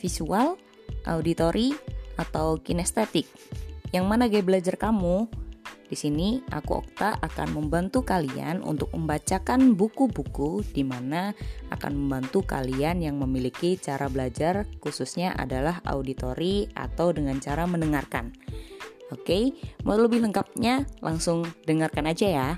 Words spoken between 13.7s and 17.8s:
cara belajar khususnya adalah auditory atau dengan cara